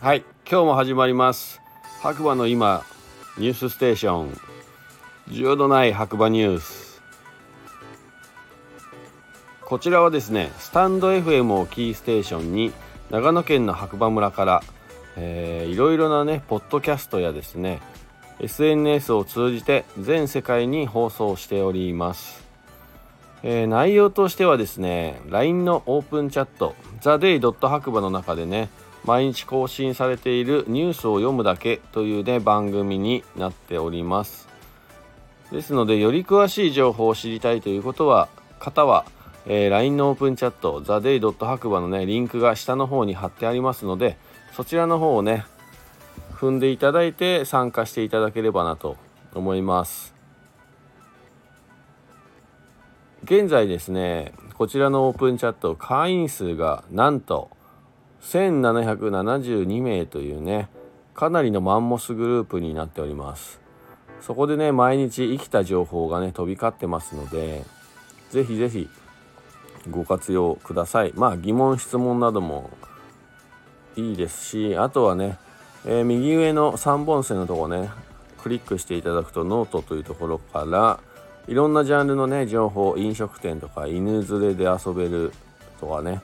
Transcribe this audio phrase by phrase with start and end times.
[0.00, 1.60] はい今日も始まります。
[2.00, 2.86] 白馬の今
[3.36, 4.30] ニュースステーション。
[5.28, 7.02] 需要のない白馬ニュース。
[9.60, 12.72] こちらはですねスタンド FM をキーステーションに
[13.10, 14.62] 長野県の白馬村から、
[15.18, 17.82] えー、いろいろなねポッドキャストやですね
[18.40, 22.41] SNS を通じて全世界に放送しております、
[23.44, 27.68] えー、内容としてはですね LINE のオープンチャット TheDay.
[27.68, 28.68] 白馬の中でね
[29.04, 34.48] 毎日更新されているニュースを読むだけというね番組になっております
[35.50, 38.28] ですのでより詳しい情報を知りたいということは
[38.60, 39.04] 方は、
[39.46, 41.32] えー、LINE のオープンチャット TheDay.
[41.44, 44.16] 白馬のねリンクが下の方に貼ってありますので
[44.54, 45.44] そちらの方をね
[46.32, 48.96] 踏んでいただいて参加していただければなと
[49.34, 50.11] 思います
[53.32, 57.48] 現在ですねこちらのオープンチャット会員数がなんと
[58.20, 60.68] 1772名というね
[61.14, 63.58] かなりのマンモスグループになっております。
[64.20, 67.64] そこでね毎日生きた情報がね飛び交ってますので
[68.28, 68.90] ぜひぜひ
[69.90, 71.12] ご活用ください。
[71.14, 72.68] まあ疑問質問なども
[73.96, 75.38] いいですしあとはね、
[75.86, 77.88] えー、右上の3本線のとこね
[78.42, 81.00] クリックしていただくとノートというところから
[81.48, 85.32] いろんなジャンルのね情報飲食店とか犬連れで遊べる
[85.80, 86.22] とかね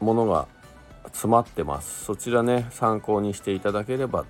[0.00, 0.46] ものが
[1.06, 2.04] 詰まってます。
[2.04, 4.24] そちらね参考にしていただければ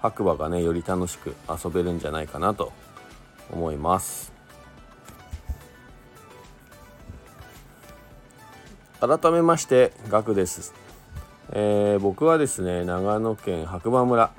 [0.00, 2.72] 白馬がねより楽しく遊べるんじゃないかなと
[3.52, 4.32] 思います。
[9.00, 10.74] 改めましてガクです、
[11.52, 14.30] えー、僕はですね長野県白馬村。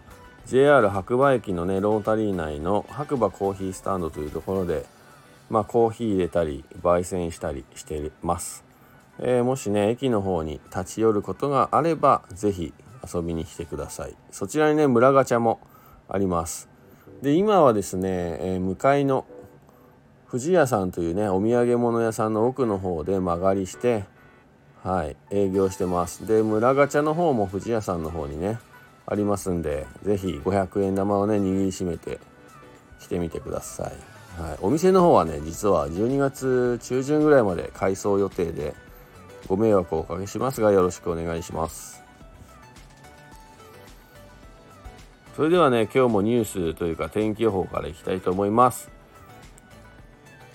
[0.48, 4.86] JR 白馬駅のねロータリー内の白馬コーヒースタンドというところで
[5.50, 8.64] まあコーヒー入れたり焙煎したりしてます。
[9.20, 12.74] えー、もしね駅の方に立ち寄ることがあれば是非
[13.14, 14.16] 遊びに来てください。
[14.32, 15.60] そちらにね村ガチャも
[16.10, 16.70] あります。
[17.22, 19.26] で今はですね、えー、向かいの
[20.26, 24.06] 藤屋さんというねお土産物屋さんの奥の方で間借りして
[24.84, 26.26] はい営業してます。
[26.26, 28.58] で村ガチャの方も藤屋さんの方にね
[29.06, 32.20] ありますんで是非500円玉をね握りしめて
[33.00, 38.74] 来てみてください、はい、お店の方はね実は12月中旬ぐらいまで改装予定で
[39.48, 42.02] ご迷惑をおかけしますがよろしくお願いします。
[45.36, 48.92] それではね今日もニュースというか天気予報からいきたいと思います。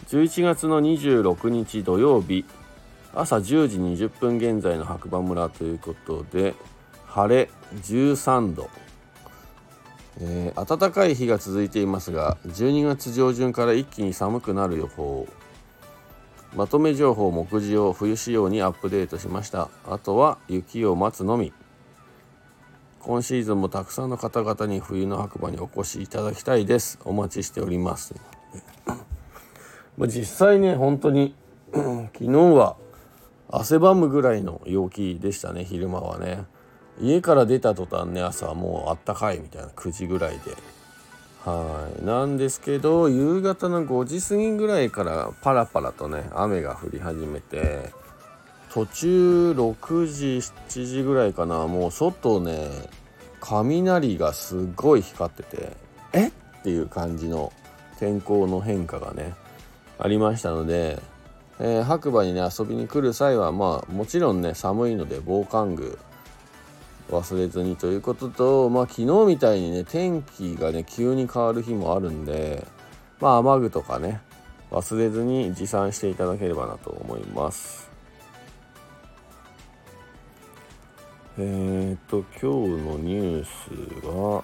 [0.09, 2.45] 11月の26日土曜日
[3.13, 6.55] 朝10時20分現在の白馬村ということで
[7.17, 8.69] 晴れ13度、
[10.21, 15.27] えー、暖かい日が続いていますが12月上旬から一気に寒くなる予報。
[16.55, 19.71] まとめ情報目次を冬仕様にアップデートしました。
[19.87, 21.55] あとは雪を待つのみ。
[23.01, 26.99] 今シーズンもたくさんの方々に冬の白馬にお越しいただきたいです。
[27.07, 28.15] お待ちしております。
[30.01, 31.35] 実際ね本当に
[31.73, 32.77] 昨日は
[33.49, 36.45] 汗ばむぐらいの陽気でしたね昼間はね。
[37.01, 40.57] 家から出た途端ね朝はもうあったかいみたいな9時ぐらいで。
[41.45, 42.05] はい。
[42.05, 47.93] なんですけど夕方の5時過ぎぐらいからパラパラとね雨が降り始めて
[48.73, 50.27] 途中6時
[50.69, 52.69] 7時ぐらいかなもう外ね
[53.41, 55.73] 雷がすっごい光ってて
[56.13, 56.27] え？
[56.29, 56.31] っ
[56.65, 57.53] ていう感じの
[58.01, 59.35] 天候の変化がね
[59.99, 61.01] ありましたので、
[61.61, 65.99] えー、白馬にね遊びに来る際はまあもちろんね寒いので防寒具
[67.11, 72.67] 忘れずにということと、まあ、昨日みたいにね天気がね急に変わる日もあるんで、
[73.21, 74.21] まあ、雨具とかね
[74.71, 77.89] 忘れずに持参していただければなと思います。
[81.39, 84.43] えっ、と今日のニュースは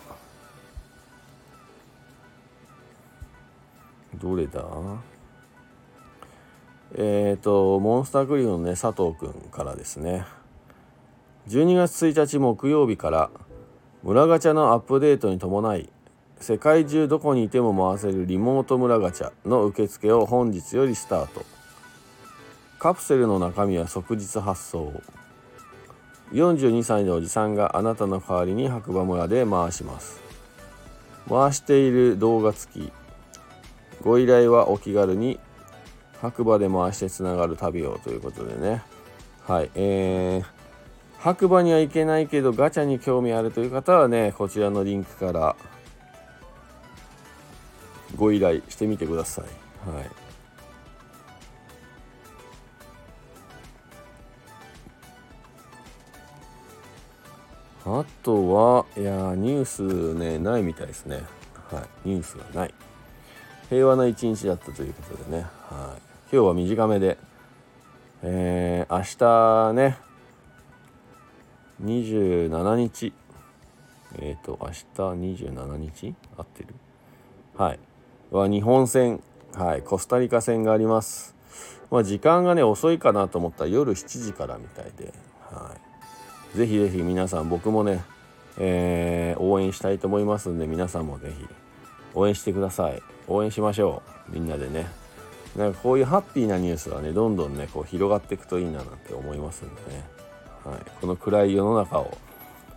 [4.20, 4.62] どれだ？
[6.94, 10.24] えっ、とモンスタークリフのね佐藤くんからですね
[11.48, 13.30] 12月1日木曜日から
[14.04, 15.90] 村ガチャのアップデートに伴い
[16.38, 21.44] 世界中どこにいても回せるリモート村ガチャの受付を本日よりスタート。
[22.80, 24.92] カプセルの中身は即日発送。
[26.32, 30.20] 42歳のおじさんがあなたの代わりに白馬村で回します。
[31.28, 32.92] 回している動画付き。
[34.02, 35.38] ご依頼はお気軽に
[36.20, 38.82] 白馬で回してつながる旅をということでね。
[39.46, 40.61] はいえー
[41.22, 45.54] 白馬には行けないけどガチャに興味あるという方はねこちらのリンクから
[48.16, 49.44] ご依頼してみてください。
[49.88, 50.10] はい
[57.84, 61.24] あとは、いやニュースね、ないみたいですね。
[61.68, 62.74] はい、ニュースがない。
[63.68, 66.00] 平和な一日だったということでね、はい、
[66.32, 67.18] 今日は短めで、
[68.22, 69.98] えー、明日ね、
[71.82, 73.12] 27日。
[74.18, 76.14] えっ、ー、と明日27日？
[76.36, 76.68] 合ってる？
[77.56, 77.78] はい。
[78.30, 79.20] は日本戦。
[79.54, 79.82] はい。
[79.82, 81.34] コスタリカ戦があります。
[81.90, 85.12] まあ時間がね遅いかなと思ったら夜7時からみたいで。
[85.50, 85.76] は
[86.54, 86.56] い。
[86.56, 88.02] ぜひぜひ皆さん僕もね、
[88.58, 91.46] えー、応援したいと思いますんで皆さんもぜひ
[92.14, 93.02] 応援してください。
[93.28, 94.32] 応援しましょう。
[94.32, 94.86] みんなでね。
[95.56, 100.04] なんかこういうハッピーなニュースはねどんどんねこう広がっていくといいななんて思いますんでね、
[100.64, 102.16] はい、この暗い世の中を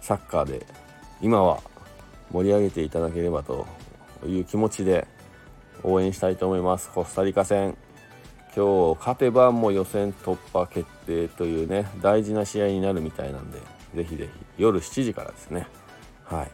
[0.01, 0.65] サッカーで
[1.21, 1.61] 今は
[2.31, 3.67] 盛り上げていただければと
[4.25, 5.07] いう気持ちで
[5.83, 6.89] 応援したいと思います。
[6.89, 7.77] コスタリカ戦。
[8.55, 13.59] 今日勝てばもう予選突破決定というね大事な試合になるみたいなんで
[13.93, 15.67] ぜひぜひ夜7時からですね。
[16.23, 16.51] はい。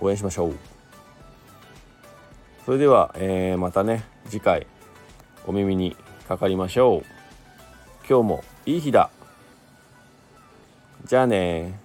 [0.00, 0.54] 応援しましょう。
[2.64, 4.66] それでは、えー、またね次回
[5.46, 5.96] お耳に
[6.26, 7.04] かかりましょう。
[8.08, 9.10] 今日もいい日だ。
[11.06, 11.78] じゃあね